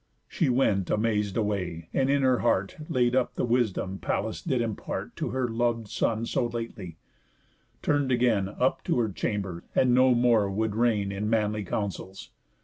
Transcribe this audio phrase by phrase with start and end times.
[0.27, 5.15] She went amaz'd away, and in her heart Laid up the wisdom Pallas did impart
[5.17, 6.97] To her lov'd son so lately,
[7.83, 12.31] turn'd again Up to her chamber, and no more would reign In manly counsels.